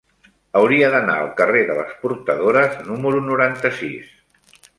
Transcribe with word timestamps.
Hauria 0.61 0.87
d'anar 0.95 1.17
al 1.23 1.29
carrer 1.41 1.61
de 1.67 1.75
les 1.81 1.93
Portadores 2.07 2.81
número 2.89 3.21
noranta-sis. 3.29 4.11